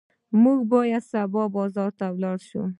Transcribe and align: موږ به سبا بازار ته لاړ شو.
موږ 0.43 0.59
به 0.69 0.79
سبا 1.11 1.43
بازار 1.55 1.89
ته 1.99 2.05
لاړ 2.21 2.37
شو. 2.49 2.63